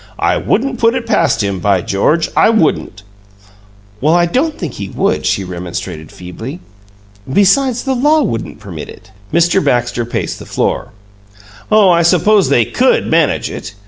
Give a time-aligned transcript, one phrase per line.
[0.17, 1.59] I wouldn't put it past him!
[1.59, 3.03] By George, I wouldn't!"
[4.01, 6.59] "Oh, I don't think he would," she remonstrated, feebly.
[7.31, 9.63] "Besides, the law wouldn't permit it." Mr.
[9.63, 10.89] Baxter paced the floor.
[11.71, 13.75] "Oh, I suppose they COULD manage it.